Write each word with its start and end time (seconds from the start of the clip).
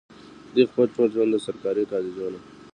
دوي 0.53 0.63
خپل 0.71 0.85
ټول 0.95 1.07
ژوند 1.13 1.31
د 1.33 1.37
سرکاري 1.45 1.83
کالجونو 1.91 2.39